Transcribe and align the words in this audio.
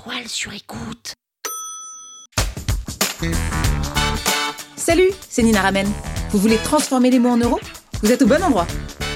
étoiles 0.00 0.28
sur 0.28 0.52
écoute. 0.52 1.14
Salut, 4.76 5.10
c'est 5.28 5.42
Nina 5.42 5.60
Ramen. 5.62 5.86
Vous 6.30 6.38
voulez 6.38 6.56
transformer 6.58 7.10
les 7.10 7.18
mots 7.18 7.30
en 7.30 7.36
euros? 7.36 7.60
Vous 8.02 8.10
êtes 8.10 8.22
au 8.22 8.26
bon 8.26 8.42
endroit. 8.42 8.66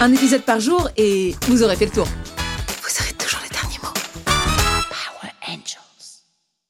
Un 0.00 0.12
épisode 0.12 0.42
par 0.42 0.60
jour 0.60 0.90
et 0.96 1.34
vous 1.48 1.62
aurez 1.62 1.76
fait 1.76 1.86
le 1.86 1.92
tour. 1.92 2.06
Vous 2.06 3.02
aurez 3.02 3.12
toujours 3.14 3.40
les 3.42 3.50
derniers 3.50 3.78
mots. 3.82 3.92
Power 4.24 5.32
Angels. 5.48 6.22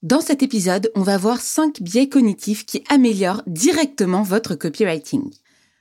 Dans 0.03 0.21
cet 0.21 0.43
épisode, 0.43 0.91
on 0.95 1.03
va 1.03 1.19
voir 1.19 1.41
5 1.41 1.83
biais 1.83 2.09
cognitifs 2.09 2.67
qui 2.67 2.85
améliorent 2.89 3.43
directement 3.47 4.23
votre 4.23 4.55
copywriting. 4.55 5.33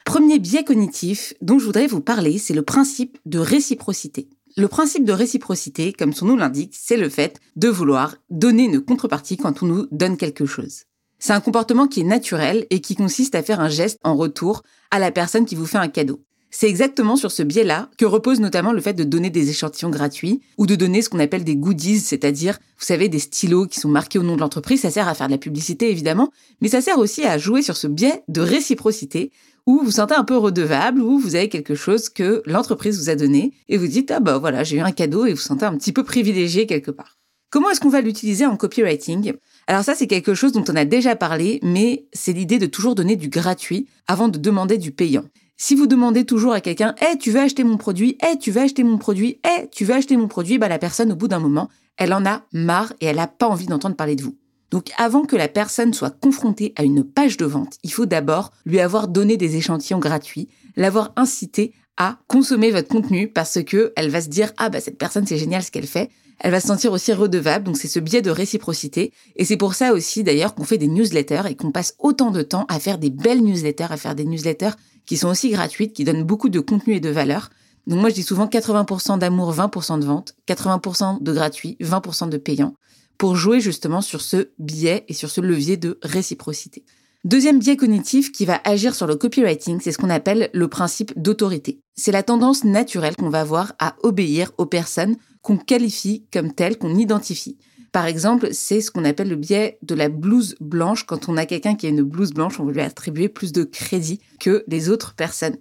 Premier 0.05 0.39
biais 0.39 0.63
cognitif 0.63 1.33
dont 1.41 1.59
je 1.59 1.65
voudrais 1.65 1.87
vous 1.87 2.01
parler, 2.01 2.39
c'est 2.39 2.53
le 2.53 2.63
principe 2.63 3.17
de 3.25 3.39
réciprocité. 3.39 4.27
Le 4.55 4.67
principe 4.67 5.03
de 5.03 5.13
réciprocité, 5.13 5.93
comme 5.93 6.13
son 6.13 6.27
nom 6.27 6.35
l'indique, 6.35 6.75
c'est 6.79 6.97
le 6.97 7.09
fait 7.09 7.39
de 7.55 7.69
vouloir 7.69 8.17
donner 8.29 8.65
une 8.65 8.81
contrepartie 8.81 9.35
quand 9.35 9.63
on 9.63 9.65
nous 9.65 9.87
donne 9.89 10.15
quelque 10.15 10.45
chose. 10.45 10.83
C'est 11.17 11.33
un 11.33 11.41
comportement 11.41 11.87
qui 11.87 12.01
est 12.01 12.03
naturel 12.03 12.67
et 12.69 12.79
qui 12.79 12.95
consiste 12.95 13.33
à 13.33 13.41
faire 13.41 13.61
un 13.61 13.69
geste 13.69 13.97
en 14.03 14.15
retour 14.15 14.61
à 14.91 14.99
la 14.99 15.09
personne 15.09 15.45
qui 15.45 15.55
vous 15.55 15.65
fait 15.65 15.79
un 15.79 15.87
cadeau. 15.87 16.23
C'est 16.55 16.69
exactement 16.69 17.15
sur 17.15 17.31
ce 17.31 17.41
biais-là 17.41 17.89
que 17.97 18.05
repose 18.05 18.39
notamment 18.39 18.73
le 18.73 18.79
fait 18.79 18.93
de 18.93 19.03
donner 19.03 19.31
des 19.31 19.49
échantillons 19.49 19.89
gratuits 19.89 20.39
ou 20.59 20.67
de 20.67 20.75
donner 20.75 21.01
ce 21.01 21.09
qu'on 21.09 21.17
appelle 21.17 21.43
des 21.43 21.55
goodies, 21.55 21.99
c'est-à-dire, 21.99 22.59
vous 22.77 22.85
savez, 22.85 23.09
des 23.09 23.17
stylos 23.17 23.65
qui 23.65 23.79
sont 23.79 23.89
marqués 23.89 24.19
au 24.19 24.23
nom 24.23 24.35
de 24.35 24.41
l'entreprise. 24.41 24.81
Ça 24.81 24.91
sert 24.91 25.07
à 25.07 25.15
faire 25.15 25.25
de 25.25 25.31
la 25.31 25.39
publicité, 25.39 25.89
évidemment, 25.89 26.31
mais 26.61 26.67
ça 26.67 26.79
sert 26.79 26.99
aussi 26.99 27.25
à 27.25 27.39
jouer 27.39 27.63
sur 27.63 27.75
ce 27.75 27.87
biais 27.87 28.21
de 28.27 28.39
réciprocité 28.39 29.31
où 29.65 29.81
vous 29.83 29.91
sentez 29.91 30.13
un 30.13 30.23
peu 30.23 30.37
redevable, 30.37 31.01
où 31.01 31.17
vous 31.17 31.33
avez 31.33 31.49
quelque 31.49 31.73
chose 31.73 32.07
que 32.07 32.43
l'entreprise 32.45 32.99
vous 32.99 33.09
a 33.09 33.15
donné 33.15 33.53
et 33.67 33.77
vous 33.77 33.87
dites, 33.87 34.11
ah 34.11 34.19
bah 34.19 34.37
voilà, 34.37 34.63
j'ai 34.63 34.77
eu 34.77 34.81
un 34.81 34.91
cadeau 34.91 35.25
et 35.25 35.33
vous 35.33 35.39
sentez 35.39 35.65
un 35.65 35.75
petit 35.75 35.91
peu 35.91 36.03
privilégié 36.03 36.67
quelque 36.67 36.91
part. 36.91 37.17
Comment 37.49 37.71
est-ce 37.71 37.79
qu'on 37.79 37.89
va 37.89 38.01
l'utiliser 38.01 38.45
en 38.45 38.57
copywriting? 38.57 39.33
Alors 39.65 39.83
ça, 39.83 39.95
c'est 39.95 40.07
quelque 40.07 40.35
chose 40.35 40.51
dont 40.51 40.65
on 40.69 40.75
a 40.75 40.85
déjà 40.85 41.15
parlé, 41.15 41.59
mais 41.63 42.05
c'est 42.13 42.33
l'idée 42.33 42.59
de 42.59 42.67
toujours 42.67 42.93
donner 42.93 43.15
du 43.15 43.29
gratuit 43.29 43.87
avant 44.07 44.27
de 44.27 44.37
demander 44.37 44.77
du 44.77 44.91
payant. 44.91 45.25
Si 45.55 45.75
vous 45.75 45.87
demandez 45.87 46.25
toujours 46.25 46.53
à 46.53 46.61
quelqu'un, 46.61 46.95
eh, 47.01 47.17
tu 47.17 47.31
veux 47.31 47.39
acheter 47.39 47.63
mon 47.63 47.77
produit, 47.77 48.17
eh, 48.23 48.37
tu 48.37 48.51
veux 48.51 48.61
acheter 48.61 48.83
mon 48.83 48.97
produit, 48.97 49.39
eh, 49.45 49.67
tu 49.69 49.85
veux 49.85 49.93
acheter 49.93 50.17
mon 50.17 50.27
produit, 50.27 50.57
bah, 50.57 50.67
la 50.67 50.79
personne, 50.79 51.11
au 51.11 51.15
bout 51.15 51.27
d'un 51.27 51.39
moment, 51.39 51.69
elle 51.97 52.13
en 52.13 52.25
a 52.25 52.43
marre 52.51 52.93
et 53.01 53.05
elle 53.05 53.17
n'a 53.17 53.27
pas 53.27 53.47
envie 53.47 53.67
d'entendre 53.67 53.95
parler 53.95 54.15
de 54.15 54.23
vous. 54.23 54.35
Donc 54.71 54.89
avant 54.97 55.23
que 55.23 55.35
la 55.35 55.47
personne 55.47 55.93
soit 55.93 56.09
confrontée 56.19 56.73
à 56.75 56.83
une 56.83 57.03
page 57.03 57.37
de 57.37 57.45
vente, 57.45 57.77
il 57.83 57.93
faut 57.93 58.07
d'abord 58.07 58.51
lui 58.65 58.79
avoir 58.79 59.07
donné 59.07 59.37
des 59.37 59.55
échantillons 59.55 59.99
gratuits, 59.99 60.49
l'avoir 60.75 61.13
incité 61.15 61.73
à 61.95 62.17
consommer 62.27 62.71
votre 62.71 62.87
contenu 62.87 63.27
parce 63.27 63.63
que 63.63 63.93
elle 63.95 64.09
va 64.09 64.21
se 64.21 64.29
dire 64.29 64.51
ah 64.57 64.69
bah 64.69 64.81
cette 64.81 64.97
personne 64.97 65.27
c'est 65.27 65.37
génial 65.37 65.61
ce 65.61 65.69
qu'elle 65.69 65.85
fait. 65.85 66.09
Elle 66.39 66.49
va 66.49 66.59
se 66.59 66.67
sentir 66.67 66.91
aussi 66.91 67.13
redevable, 67.13 67.65
donc 67.65 67.77
c'est 67.77 67.87
ce 67.87 67.99
biais 67.99 68.23
de 68.23 68.31
réciprocité. 68.31 69.13
Et 69.35 69.45
c'est 69.45 69.57
pour 69.57 69.75
ça 69.75 69.93
aussi 69.93 70.23
d'ailleurs 70.23 70.55
qu'on 70.55 70.63
fait 70.63 70.79
des 70.79 70.87
newsletters 70.87 71.43
et 71.47 71.55
qu'on 71.55 71.71
passe 71.71 71.93
autant 71.99 72.31
de 72.31 72.41
temps 72.41 72.65
à 72.67 72.79
faire 72.79 72.97
des 72.97 73.11
belles 73.11 73.43
newsletters, 73.43 73.91
à 73.91 73.97
faire 73.97 74.15
des 74.15 74.25
newsletters 74.25 74.73
qui 75.05 75.17
sont 75.17 75.29
aussi 75.29 75.49
gratuites, 75.49 75.93
qui 75.93 76.03
donnent 76.03 76.23
beaucoup 76.23 76.49
de 76.49 76.59
contenu 76.59 76.95
et 76.95 76.99
de 76.99 77.09
valeur. 77.09 77.49
Donc 77.87 77.99
moi 77.99 78.09
je 78.09 78.15
dis 78.15 78.23
souvent 78.23 78.47
80% 78.47 79.19
d'amour, 79.19 79.53
20% 79.53 79.99
de 79.99 80.05
vente, 80.05 80.35
80% 80.47 81.21
de 81.21 81.33
gratuit, 81.33 81.77
20% 81.81 82.29
de 82.29 82.37
payant 82.37 82.75
pour 83.17 83.35
jouer 83.35 83.59
justement 83.61 84.01
sur 84.01 84.21
ce 84.21 84.49
biais 84.59 85.05
et 85.07 85.13
sur 85.13 85.29
ce 85.29 85.41
levier 85.41 85.77
de 85.77 85.99
réciprocité. 86.01 86.83
Deuxième 87.23 87.59
biais 87.59 87.77
cognitif 87.77 88.33
qui 88.33 88.43
va 88.43 88.59
agir 88.65 88.93
sur 88.93 89.07
le 89.07 89.15
copywriting, 89.15 89.79
c'est 89.79 89.93
ce 89.93 89.97
qu'on 89.97 90.09
appelle 90.09 90.49
le 90.53 90.67
principe 90.67 91.13
d'autorité. 91.15 91.79
C'est 91.95 92.11
la 92.11 92.21
tendance 92.21 92.65
naturelle 92.65 93.15
qu'on 93.15 93.29
va 93.29 93.39
avoir 93.39 93.73
à 93.79 93.95
obéir 94.03 94.51
aux 94.57 94.65
personnes 94.65 95.15
qu'on 95.41 95.55
qualifie 95.55 96.25
comme 96.33 96.51
telles, 96.51 96.77
qu'on 96.77 96.95
identifie. 96.95 97.57
Par 97.93 98.07
exemple, 98.07 98.49
c'est 98.53 98.81
ce 98.81 98.89
qu'on 98.89 99.05
appelle 99.05 99.29
le 99.29 99.35
biais 99.35 99.77
de 99.83 99.93
la 99.93 100.09
blouse 100.09 100.55
blanche. 100.59 101.05
Quand 101.05 101.29
on 101.29 101.37
a 101.37 101.45
quelqu'un 101.45 101.75
qui 101.75 101.85
a 101.85 101.89
une 101.89 102.01
blouse 102.01 102.33
blanche, 102.33 102.59
on 102.59 102.65
va 102.65 102.71
lui 102.71 102.81
attribuer 102.81 103.29
plus 103.29 103.51
de 103.51 103.63
crédit 103.63 104.19
que 104.39 104.63
les 104.67 104.89
autres 104.89 105.13
personnes. 105.13 105.57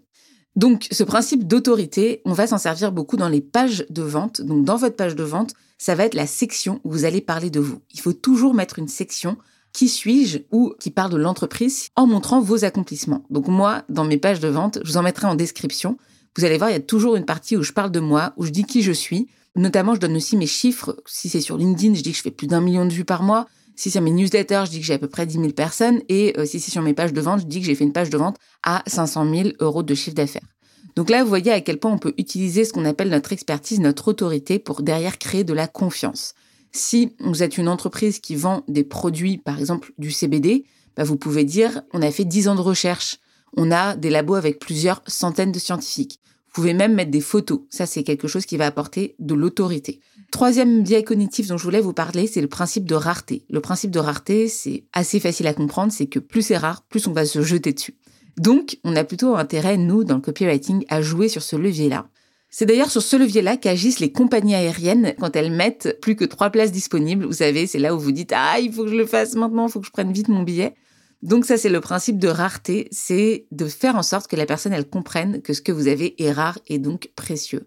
Donc, 0.56 0.88
ce 0.90 1.04
principe 1.04 1.46
d'autorité, 1.46 2.22
on 2.24 2.32
va 2.32 2.46
s'en 2.46 2.56
servir 2.56 2.90
beaucoup 2.90 3.18
dans 3.18 3.28
les 3.28 3.42
pages 3.42 3.84
de 3.90 4.02
vente. 4.02 4.40
Donc, 4.40 4.64
dans 4.64 4.76
votre 4.76 4.96
page 4.96 5.14
de 5.14 5.22
vente, 5.22 5.52
ça 5.76 5.94
va 5.94 6.06
être 6.06 6.14
la 6.14 6.26
section 6.26 6.80
où 6.84 6.90
vous 6.90 7.04
allez 7.04 7.20
parler 7.20 7.50
de 7.50 7.60
vous. 7.60 7.80
Il 7.92 8.00
faut 8.00 8.14
toujours 8.14 8.54
mettre 8.54 8.78
une 8.78 8.88
section 8.88 9.36
qui 9.74 9.88
suis-je? 9.90 10.38
ou 10.50 10.72
qui 10.80 10.90
parle 10.90 11.12
de 11.12 11.18
l'entreprise 11.18 11.88
en 11.96 12.06
montrant 12.06 12.40
vos 12.40 12.64
accomplissements. 12.64 13.24
Donc 13.28 13.48
moi, 13.48 13.82
dans 13.90 14.04
mes 14.04 14.18
pages 14.18 14.40
de 14.40 14.48
vente, 14.48 14.78
je 14.84 14.92
vous 14.92 14.96
en 14.96 15.02
mettrai 15.02 15.26
en 15.26 15.34
description. 15.34 15.98
Vous 16.36 16.46
allez 16.46 16.56
voir, 16.56 16.70
il 16.70 16.74
y 16.74 16.76
a 16.76 16.80
toujours 16.80 17.16
une 17.16 17.26
partie 17.26 17.58
où 17.58 17.62
je 17.62 17.72
parle 17.72 17.90
de 17.90 18.00
moi, 18.00 18.32
où 18.38 18.46
je 18.46 18.50
dis 18.50 18.64
qui 18.64 18.82
je 18.82 18.92
suis. 18.92 19.28
Notamment, 19.54 19.94
je 19.94 20.00
donne 20.00 20.16
aussi 20.16 20.36
mes 20.36 20.46
chiffres. 20.46 20.96
Si 21.06 21.28
c'est 21.28 21.40
sur 21.40 21.58
LinkedIn, 21.58 21.94
je 21.94 22.02
dis 22.02 22.12
que 22.12 22.16
je 22.16 22.22
fais 22.22 22.30
plus 22.30 22.46
d'un 22.46 22.60
million 22.60 22.86
de 22.86 22.92
vues 22.92 23.04
par 23.04 23.22
mois. 23.22 23.46
Si 23.76 23.90
c'est 23.90 24.00
mes 24.00 24.10
newsletters, 24.10 24.64
je 24.66 24.70
dis 24.70 24.80
que 24.80 24.86
j'ai 24.86 24.94
à 24.94 24.98
peu 24.98 25.08
près 25.08 25.26
10 25.26 25.34
000 25.34 25.48
personnes. 25.52 26.00
Et 26.08 26.34
euh, 26.38 26.46
si 26.46 26.60
c'est 26.60 26.70
sur 26.70 26.82
mes 26.82 26.94
pages 26.94 27.12
de 27.12 27.20
vente, 27.20 27.40
je 27.40 27.46
dis 27.46 27.60
que 27.60 27.66
j'ai 27.66 27.74
fait 27.74 27.84
une 27.84 27.92
page 27.92 28.10
de 28.10 28.16
vente 28.16 28.36
à 28.62 28.82
500 28.86 29.30
000 29.34 29.48
euros 29.60 29.82
de 29.82 29.94
chiffre 29.94 30.16
d'affaires. 30.16 30.46
Donc 30.94 31.10
là, 31.10 31.22
vous 31.22 31.28
voyez 31.28 31.52
à 31.52 31.60
quel 31.60 31.78
point 31.78 31.92
on 31.92 31.98
peut 31.98 32.14
utiliser 32.18 32.64
ce 32.64 32.72
qu'on 32.72 32.84
appelle 32.84 33.08
notre 33.08 33.32
expertise, 33.32 33.80
notre 33.80 34.08
autorité 34.08 34.58
pour 34.58 34.82
derrière 34.82 35.18
créer 35.18 35.44
de 35.44 35.54
la 35.54 35.66
confiance. 35.66 36.34
Si 36.70 37.12
vous 37.20 37.42
êtes 37.42 37.58
une 37.58 37.68
entreprise 37.68 38.18
qui 38.18 38.34
vend 38.34 38.62
des 38.68 38.84
produits, 38.84 39.38
par 39.38 39.58
exemple 39.58 39.92
du 39.98 40.10
CBD, 40.10 40.64
bah, 40.96 41.04
vous 41.04 41.16
pouvez 41.16 41.44
dire 41.44 41.82
on 41.92 42.02
a 42.02 42.10
fait 42.10 42.24
10 42.24 42.48
ans 42.48 42.54
de 42.54 42.60
recherche, 42.60 43.18
on 43.56 43.70
a 43.70 43.96
des 43.96 44.10
labos 44.10 44.34
avec 44.34 44.58
plusieurs 44.58 45.02
centaines 45.06 45.52
de 45.52 45.58
scientifiques. 45.58 46.20
Vous 46.54 46.60
pouvez 46.60 46.74
même 46.74 46.92
mettre 46.92 47.10
des 47.10 47.22
photos. 47.22 47.60
Ça, 47.70 47.86
c'est 47.86 48.02
quelque 48.02 48.28
chose 48.28 48.44
qui 48.44 48.58
va 48.58 48.66
apporter 48.66 49.16
de 49.18 49.32
l'autorité. 49.32 50.00
Troisième 50.30 50.82
biais 50.82 51.02
cognitif 51.02 51.46
dont 51.46 51.56
je 51.56 51.64
voulais 51.64 51.80
vous 51.80 51.94
parler, 51.94 52.26
c'est 52.26 52.42
le 52.42 52.46
principe 52.46 52.84
de 52.84 52.94
rareté. 52.94 53.46
Le 53.48 53.60
principe 53.60 53.90
de 53.90 53.98
rareté, 53.98 54.48
c'est 54.48 54.84
assez 54.92 55.18
facile 55.18 55.46
à 55.46 55.54
comprendre, 55.54 55.92
c'est 55.92 56.08
que 56.08 56.18
plus 56.18 56.42
c'est 56.42 56.58
rare, 56.58 56.82
plus 56.90 57.06
on 57.06 57.12
va 57.12 57.24
se 57.24 57.40
jeter 57.40 57.72
dessus. 57.72 57.94
Donc, 58.36 58.78
on 58.84 58.96
a 58.96 59.04
plutôt 59.04 59.34
intérêt, 59.34 59.78
nous, 59.78 60.04
dans 60.04 60.16
le 60.16 60.20
copywriting, 60.20 60.84
à 60.90 61.00
jouer 61.00 61.28
sur 61.28 61.42
ce 61.42 61.56
levier-là. 61.56 62.08
C'est 62.50 62.66
d'ailleurs 62.66 62.90
sur 62.90 63.00
ce 63.00 63.16
levier-là 63.16 63.56
qu'agissent 63.56 64.00
les 64.00 64.12
compagnies 64.12 64.54
aériennes 64.54 65.14
quand 65.18 65.36
elles 65.36 65.50
mettent 65.50 65.98
plus 66.02 66.16
que 66.16 66.26
trois 66.26 66.50
places 66.50 66.70
disponibles. 66.70 67.24
Vous 67.24 67.32
savez, 67.32 67.66
c'est 67.66 67.78
là 67.78 67.94
où 67.94 67.98
vous 67.98 68.12
dites 68.12 68.34
ah 68.36 68.58
il 68.60 68.70
faut 68.70 68.84
que 68.84 68.90
je 68.90 68.94
le 68.94 69.06
fasse 69.06 69.34
maintenant, 69.36 69.68
il 69.68 69.72
faut 69.72 69.80
que 69.80 69.86
je 69.86 69.90
prenne 69.90 70.12
vite 70.12 70.28
mon 70.28 70.42
billet. 70.42 70.74
Donc 71.22 71.44
ça 71.44 71.56
c'est 71.56 71.68
le 71.68 71.80
principe 71.80 72.18
de 72.18 72.28
rareté, 72.28 72.88
c'est 72.90 73.46
de 73.50 73.66
faire 73.66 73.96
en 73.96 74.02
sorte 74.02 74.28
que 74.28 74.36
la 74.36 74.46
personne 74.46 74.72
elle 74.72 74.88
comprenne 74.88 75.40
que 75.42 75.52
ce 75.52 75.62
que 75.62 75.72
vous 75.72 75.88
avez 75.88 76.20
est 76.22 76.32
rare 76.32 76.58
et 76.66 76.78
donc 76.78 77.10
précieux. 77.14 77.66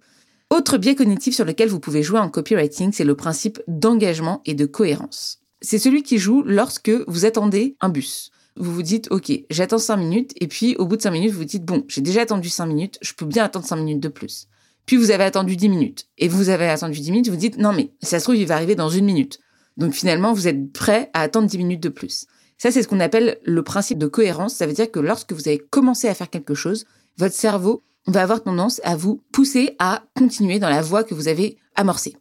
Autre 0.49 0.77
biais 0.77 0.95
cognitif 0.95 1.33
sur 1.33 1.45
lequel 1.45 1.69
vous 1.69 1.79
pouvez 1.79 2.03
jouer 2.03 2.19
en 2.19 2.29
copywriting, 2.29 2.91
c'est 2.91 3.03
le 3.03 3.15
principe 3.15 3.61
d'engagement 3.67 4.41
et 4.45 4.53
de 4.53 4.65
cohérence. 4.65 5.39
C'est 5.61 5.79
celui 5.79 6.03
qui 6.03 6.17
joue 6.17 6.43
lorsque 6.43 6.91
vous 7.07 7.25
attendez 7.25 7.75
un 7.81 7.89
bus. 7.89 8.31
Vous 8.57 8.73
vous 8.73 8.83
dites, 8.83 9.07
OK, 9.11 9.31
j'attends 9.49 9.79
cinq 9.79 9.97
minutes, 9.97 10.31
et 10.39 10.47
puis 10.47 10.75
au 10.77 10.85
bout 10.85 10.95
de 10.97 11.01
cinq 11.01 11.11
minutes, 11.11 11.31
vous 11.31 11.39
vous 11.39 11.45
dites, 11.45 11.65
bon, 11.65 11.83
j'ai 11.87 12.01
déjà 12.01 12.21
attendu 12.21 12.49
cinq 12.49 12.67
minutes, 12.67 12.97
je 13.01 13.13
peux 13.13 13.25
bien 13.25 13.43
attendre 13.43 13.65
cinq 13.65 13.77
minutes 13.77 14.01
de 14.01 14.07
plus. 14.07 14.47
Puis 14.85 14.97
vous 14.97 15.11
avez 15.11 15.23
attendu 15.23 15.55
10 15.55 15.69
minutes. 15.69 16.07
Et 16.17 16.27
vous 16.27 16.49
avez 16.49 16.67
attendu 16.67 16.99
10 16.99 17.11
minutes, 17.11 17.29
vous 17.29 17.35
dites, 17.35 17.57
non 17.57 17.73
mais 17.73 17.91
ça 18.01 18.19
se 18.19 18.25
trouve, 18.25 18.35
il 18.35 18.45
va 18.45 18.55
arriver 18.55 18.75
dans 18.75 18.89
une 18.89 19.05
minute. 19.05 19.39
Donc 19.77 19.93
finalement, 19.93 20.33
vous 20.33 20.47
êtes 20.47 20.71
prêt 20.71 21.09
à 21.13 21.21
attendre 21.21 21.47
10 21.47 21.57
minutes 21.57 21.83
de 21.83 21.89
plus. 21.89 22.27
Ça, 22.57 22.71
c'est 22.71 22.83
ce 22.83 22.87
qu'on 22.87 22.99
appelle 22.99 23.37
le 23.43 23.63
principe 23.63 23.97
de 23.97 24.07
cohérence. 24.07 24.55
Ça 24.55 24.65
veut 24.65 24.73
dire 24.73 24.89
que 24.89 24.99
lorsque 24.99 25.33
vous 25.33 25.47
avez 25.47 25.59
commencé 25.59 26.07
à 26.07 26.13
faire 26.13 26.29
quelque 26.29 26.55
chose, 26.55 26.85
votre 27.17 27.35
cerveau 27.35 27.83
va 28.07 28.21
avoir 28.21 28.43
tendance 28.43 28.81
à 28.83 28.95
vous 28.95 29.21
pousser 29.31 29.75
à 29.79 30.03
continuer 30.15 30.59
dans 30.59 30.69
la 30.69 30.81
voie 30.81 31.03
que 31.03 31.13
vous 31.13 31.27
avez 31.27 31.57
amorcée. 31.75 32.15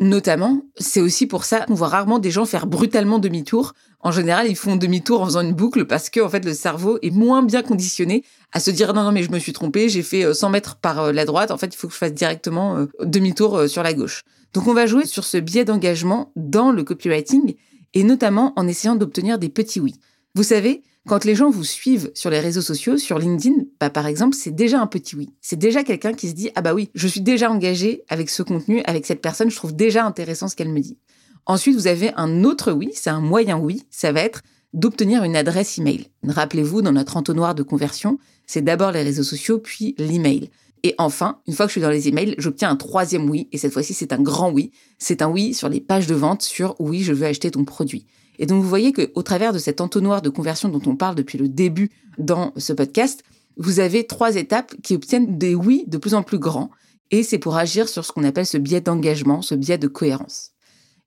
Notamment, 0.00 0.62
c'est 0.76 1.00
aussi 1.00 1.26
pour 1.26 1.44
ça 1.44 1.60
qu'on 1.60 1.74
voit 1.74 1.88
rarement 1.88 2.20
des 2.20 2.30
gens 2.30 2.44
faire 2.44 2.68
brutalement 2.68 3.18
demi-tour. 3.18 3.72
En 4.00 4.12
général, 4.12 4.46
ils 4.48 4.54
font 4.54 4.76
demi-tour 4.76 5.22
en 5.22 5.26
faisant 5.26 5.40
une 5.40 5.54
boucle 5.54 5.86
parce 5.86 6.08
que, 6.08 6.20
en 6.20 6.28
fait, 6.28 6.44
le 6.44 6.54
cerveau 6.54 6.98
est 7.02 7.10
moins 7.10 7.42
bien 7.42 7.62
conditionné 7.62 8.22
à 8.52 8.60
se 8.60 8.70
dire 8.70 8.94
non, 8.94 9.02
non, 9.02 9.10
mais 9.10 9.24
je 9.24 9.32
me 9.32 9.40
suis 9.40 9.52
trompé, 9.52 9.88
j'ai 9.88 10.04
fait 10.04 10.32
100 10.32 10.46
euh, 10.46 10.50
mètres 10.50 10.76
par 10.76 11.00
euh, 11.00 11.12
la 11.12 11.24
droite. 11.24 11.50
En 11.50 11.58
fait, 11.58 11.74
il 11.74 11.76
faut 11.76 11.88
que 11.88 11.94
je 11.94 11.98
fasse 11.98 12.14
directement 12.14 12.76
euh, 12.76 12.86
demi-tour 13.02 13.68
sur 13.68 13.82
la 13.82 13.92
gauche. 13.92 14.22
Donc, 14.54 14.68
on 14.68 14.74
va 14.74 14.86
jouer 14.86 15.04
sur 15.04 15.24
ce 15.24 15.36
biais 15.36 15.64
d'engagement 15.64 16.30
dans 16.36 16.70
le 16.70 16.84
copywriting 16.84 17.56
et 17.94 18.04
notamment 18.04 18.52
en 18.56 18.66
essayant 18.66 18.96
d'obtenir 18.96 19.38
des 19.38 19.48
petits 19.48 19.80
oui. 19.80 19.94
Vous 20.34 20.42
savez, 20.42 20.82
quand 21.06 21.24
les 21.24 21.34
gens 21.34 21.50
vous 21.50 21.64
suivent 21.64 22.10
sur 22.14 22.30
les 22.30 22.40
réseaux 22.40 22.60
sociaux, 22.60 22.98
sur 22.98 23.18
LinkedIn, 23.18 23.64
bah, 23.80 23.90
par 23.90 24.06
exemple, 24.06 24.36
c'est 24.36 24.54
déjà 24.54 24.80
un 24.80 24.86
petit 24.86 25.16
oui. 25.16 25.30
C'est 25.40 25.58
déjà 25.58 25.82
quelqu'un 25.82 26.12
qui 26.12 26.28
se 26.28 26.34
dit 26.34 26.50
ah 26.54 26.62
bah 26.62 26.74
oui, 26.74 26.90
je 26.94 27.08
suis 27.08 27.22
déjà 27.22 27.50
engagé 27.50 28.04
avec 28.08 28.28
ce 28.30 28.42
contenu, 28.42 28.82
avec 28.84 29.06
cette 29.06 29.22
personne, 29.22 29.50
je 29.50 29.56
trouve 29.56 29.74
déjà 29.74 30.04
intéressant 30.04 30.48
ce 30.48 30.56
qu'elle 30.56 30.68
me 30.68 30.80
dit. 30.80 30.98
Ensuite, 31.46 31.74
vous 31.74 31.86
avez 31.86 32.12
un 32.16 32.44
autre 32.44 32.72
oui, 32.72 32.90
c'est 32.94 33.10
un 33.10 33.22
moyen 33.22 33.58
oui, 33.58 33.84
ça 33.90 34.12
va 34.12 34.20
être 34.20 34.42
d'obtenir 34.74 35.24
une 35.24 35.34
adresse 35.34 35.78
email. 35.78 36.08
Rappelez-vous, 36.26 36.82
dans 36.82 36.92
notre 36.92 37.16
entonnoir 37.16 37.54
de 37.54 37.62
conversion, 37.62 38.18
c'est 38.46 38.62
d'abord 38.62 38.92
les 38.92 39.02
réseaux 39.02 39.22
sociaux, 39.22 39.58
puis 39.58 39.94
l'email. 39.98 40.50
Et 40.82 40.94
enfin, 40.98 41.40
une 41.46 41.54
fois 41.54 41.66
que 41.66 41.70
je 41.70 41.74
suis 41.74 41.80
dans 41.80 41.90
les 41.90 42.08
emails, 42.08 42.34
j'obtiens 42.38 42.70
un 42.70 42.76
troisième 42.76 43.28
oui, 43.28 43.48
et 43.52 43.58
cette 43.58 43.72
fois-ci, 43.72 43.94
c'est 43.94 44.12
un 44.12 44.20
grand 44.20 44.50
oui. 44.50 44.72
C'est 44.98 45.22
un 45.22 45.28
oui 45.28 45.54
sur 45.54 45.68
les 45.68 45.80
pages 45.80 46.06
de 46.06 46.14
vente 46.14 46.42
sur 46.42 46.76
oui, 46.78 47.02
je 47.02 47.12
veux 47.12 47.26
acheter 47.26 47.50
ton 47.50 47.64
produit. 47.64 48.06
Et 48.38 48.46
donc 48.46 48.62
vous 48.62 48.68
voyez 48.68 48.92
qu'au 48.92 49.22
travers 49.22 49.52
de 49.52 49.58
cet 49.58 49.80
entonnoir 49.80 50.22
de 50.22 50.28
conversion 50.28 50.68
dont 50.68 50.82
on 50.86 50.96
parle 50.96 51.16
depuis 51.16 51.38
le 51.38 51.48
début 51.48 51.90
dans 52.18 52.52
ce 52.56 52.72
podcast, 52.72 53.24
vous 53.56 53.80
avez 53.80 54.06
trois 54.06 54.36
étapes 54.36 54.74
qui 54.82 54.94
obtiennent 54.94 55.38
des 55.38 55.54
oui 55.54 55.84
de 55.88 55.98
plus 55.98 56.14
en 56.14 56.22
plus 56.22 56.38
grands. 56.38 56.70
Et 57.10 57.22
c'est 57.22 57.38
pour 57.38 57.56
agir 57.56 57.88
sur 57.88 58.04
ce 58.04 58.12
qu'on 58.12 58.24
appelle 58.24 58.46
ce 58.46 58.58
biais 58.58 58.80
d'engagement, 58.80 59.42
ce 59.42 59.54
biais 59.54 59.78
de 59.78 59.88
cohérence. 59.88 60.52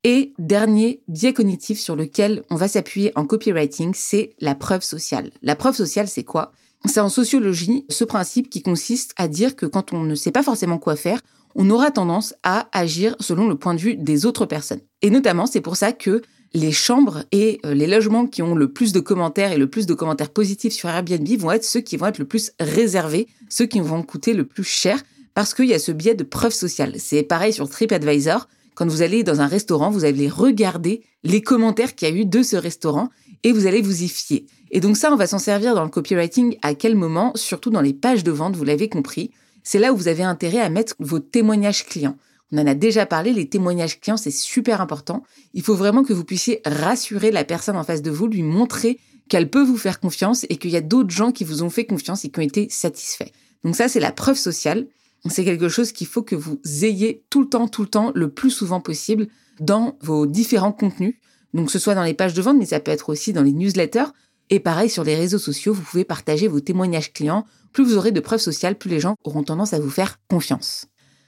Et 0.03 0.33
dernier 0.39 1.03
biais 1.07 1.33
cognitif 1.33 1.79
sur 1.79 1.95
lequel 1.95 2.43
on 2.49 2.55
va 2.55 2.67
s'appuyer 2.67 3.11
en 3.15 3.25
copywriting, 3.25 3.93
c'est 3.95 4.33
la 4.39 4.55
preuve 4.55 4.81
sociale. 4.81 5.31
La 5.43 5.55
preuve 5.55 5.75
sociale, 5.75 6.07
c'est 6.07 6.23
quoi? 6.23 6.51
C'est 6.85 6.99
en 6.99 7.09
sociologie 7.09 7.85
ce 7.89 8.03
principe 8.03 8.49
qui 8.49 8.61
consiste 8.61 9.13
à 9.17 9.27
dire 9.27 9.55
que 9.55 9.65
quand 9.65 9.93
on 9.93 10.03
ne 10.03 10.15
sait 10.15 10.31
pas 10.31 10.43
forcément 10.43 10.79
quoi 10.79 10.95
faire, 10.95 11.21
on 11.55 11.69
aura 11.69 11.91
tendance 11.91 12.33
à 12.43 12.67
agir 12.71 13.15
selon 13.19 13.47
le 13.47 13.55
point 13.55 13.73
de 13.73 13.79
vue 13.79 13.95
des 13.95 14.25
autres 14.25 14.45
personnes. 14.45 14.81
Et 15.01 15.09
notamment, 15.09 15.45
c'est 15.45 15.61
pour 15.61 15.75
ça 15.75 15.91
que 15.91 16.21
les 16.53 16.71
chambres 16.71 17.23
et 17.31 17.59
euh, 17.65 17.73
les 17.73 17.87
logements 17.87 18.25
qui 18.25 18.41
ont 18.41 18.55
le 18.55 18.71
plus 18.71 18.91
de 18.91 18.99
commentaires 18.99 19.51
et 19.51 19.57
le 19.57 19.69
plus 19.69 19.85
de 19.85 19.93
commentaires 19.93 20.29
positifs 20.31 20.73
sur 20.73 20.89
Airbnb 20.89 21.27
vont 21.37 21.51
être 21.51 21.63
ceux 21.63 21.79
qui 21.79 21.97
vont 21.97 22.07
être 22.07 22.19
le 22.19 22.25
plus 22.25 22.51
réservés, 22.59 23.27
ceux 23.49 23.65
qui 23.65 23.79
vont 23.79 24.03
coûter 24.03 24.33
le 24.33 24.45
plus 24.45 24.63
cher, 24.63 25.01
parce 25.33 25.53
qu'il 25.53 25.65
y 25.65 25.73
a 25.73 25.79
ce 25.79 25.91
biais 25.91 26.15
de 26.15 26.23
preuve 26.23 26.51
sociale. 26.51 26.95
C'est 26.97 27.23
pareil 27.23 27.53
sur 27.53 27.69
TripAdvisor. 27.69 28.47
Quand 28.75 28.87
vous 28.87 29.01
allez 29.01 29.23
dans 29.23 29.39
un 29.39 29.47
restaurant, 29.47 29.91
vous 29.91 30.03
allez 30.03 30.27
regarder 30.27 31.03
les 31.23 31.41
commentaires 31.41 31.95
qu'il 31.95 32.09
y 32.09 32.11
a 32.11 32.15
eu 32.15 32.25
de 32.25 32.43
ce 32.43 32.55
restaurant 32.55 33.09
et 33.43 33.51
vous 33.51 33.65
allez 33.65 33.81
vous 33.81 34.03
y 34.03 34.09
fier. 34.09 34.45
Et 34.71 34.79
donc 34.79 34.97
ça, 34.97 35.11
on 35.11 35.17
va 35.17 35.27
s'en 35.27 35.37
servir 35.37 35.75
dans 35.75 35.83
le 35.83 35.89
copywriting 35.89 36.57
à 36.61 36.73
quel 36.73 36.95
moment 36.95 37.33
Surtout 37.35 37.69
dans 37.69 37.81
les 37.81 37.93
pages 37.93 38.23
de 38.23 38.31
vente, 38.31 38.55
vous 38.55 38.63
l'avez 38.63 38.89
compris. 38.89 39.31
C'est 39.63 39.79
là 39.79 39.93
où 39.93 39.97
vous 39.97 40.07
avez 40.07 40.23
intérêt 40.23 40.59
à 40.59 40.69
mettre 40.69 40.95
vos 40.99 41.19
témoignages 41.19 41.85
clients. 41.85 42.17
On 42.51 42.57
en 42.57 42.67
a 42.67 42.73
déjà 42.73 43.05
parlé, 43.05 43.33
les 43.33 43.47
témoignages 43.47 43.99
clients, 43.99 44.17
c'est 44.17 44.31
super 44.31 44.81
important. 44.81 45.23
Il 45.53 45.61
faut 45.61 45.75
vraiment 45.75 46.03
que 46.03 46.13
vous 46.13 46.25
puissiez 46.25 46.61
rassurer 46.65 47.31
la 47.31 47.43
personne 47.43 47.77
en 47.77 47.83
face 47.83 48.01
de 48.01 48.11
vous, 48.11 48.27
lui 48.27 48.43
montrer 48.43 48.99
qu'elle 49.29 49.49
peut 49.49 49.63
vous 49.63 49.77
faire 49.77 49.99
confiance 49.99 50.45
et 50.49 50.57
qu'il 50.57 50.71
y 50.71 50.77
a 50.77 50.81
d'autres 50.81 51.11
gens 51.11 51.31
qui 51.31 51.43
vous 51.43 51.63
ont 51.63 51.69
fait 51.69 51.85
confiance 51.85 52.25
et 52.25 52.29
qui 52.29 52.39
ont 52.39 52.43
été 52.43 52.67
satisfaits. 52.69 53.31
Donc 53.63 53.75
ça, 53.75 53.87
c'est 53.87 53.99
la 53.99 54.11
preuve 54.11 54.37
sociale. 54.37 54.87
C'est 55.29 55.45
quelque 55.45 55.69
chose 55.69 55.91
qu'il 55.91 56.07
faut 56.07 56.23
que 56.23 56.35
vous 56.35 56.59
ayez 56.81 57.23
tout 57.29 57.41
le 57.41 57.47
temps, 57.47 57.67
tout 57.67 57.83
le 57.83 57.87
temps, 57.87 58.11
le 58.15 58.29
plus 58.29 58.49
souvent 58.49 58.81
possible 58.81 59.27
dans 59.59 59.97
vos 60.01 60.25
différents 60.25 60.71
contenus. 60.71 61.15
Donc 61.53 61.71
ce 61.71 61.79
soit 61.79 61.95
dans 61.95 62.03
les 62.03 62.13
pages 62.13 62.33
de 62.33 62.41
vente, 62.41 62.57
mais 62.57 62.65
ça 62.65 62.79
peut 62.79 62.91
être 62.91 63.09
aussi 63.09 63.31
dans 63.31 63.43
les 63.43 63.53
newsletters. 63.53 64.11
Et 64.53 64.59
pareil, 64.59 64.89
sur 64.89 65.05
les 65.05 65.15
réseaux 65.15 65.39
sociaux, 65.39 65.73
vous 65.73 65.81
pouvez 65.81 66.03
partager 66.03 66.49
vos 66.49 66.59
témoignages 66.59 67.13
clients. 67.13 67.45
Plus 67.71 67.85
vous 67.85 67.95
aurez 67.95 68.11
de 68.11 68.19
preuves 68.19 68.41
sociales, 68.41 68.77
plus 68.77 68.89
les 68.89 68.99
gens 68.99 69.15
auront 69.23 69.43
tendance 69.43 69.71
à 69.73 69.79
vous 69.79 69.89
faire 69.89 70.19
confiance. 70.29 70.87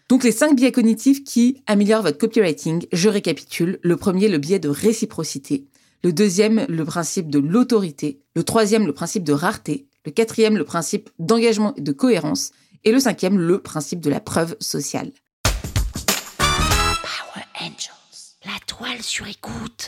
Donc 0.10 0.26
les 0.26 0.34
cinq 0.34 0.58
biais 0.58 0.74
cognitifs 0.74 1.24
qui 1.24 1.64
améliorent 1.66 2.02
votre 2.02 2.18
copywriting, 2.18 2.86
je 2.92 3.08
récapitule. 3.08 3.80
Le 3.82 3.96
premier, 3.96 4.28
le 4.28 4.40
biais 4.40 4.60
de 4.60 4.68
réciprocité. 4.68 5.70
Le 6.04 6.12
deuxième, 6.12 6.66
le 6.68 6.84
principe 6.84 7.30
de 7.30 7.40
l'autorité. 7.40 8.20
Le 8.36 8.44
troisième, 8.44 8.86
le 8.86 8.94
principe 8.94 9.24
de 9.24 9.32
rareté. 9.32 9.88
Le 10.06 10.12
quatrième, 10.12 10.58
le 10.58 10.66
principe 10.66 11.10
d'engagement 11.18 11.74
et 11.78 11.82
de 11.82 11.94
cohérence. 11.94 12.52
Et 12.84 12.92
le 12.92 13.00
cinquième, 13.00 13.40
le 13.40 13.60
principe 13.60 14.02
de 14.02 14.10
la 14.10 14.20
preuve 14.20 14.58
sociale. 14.60 15.14
Power 16.38 17.46
Angels. 17.62 18.36
La 18.44 18.60
toile 18.68 19.02
sur 19.02 19.26
écoute. 19.28 19.88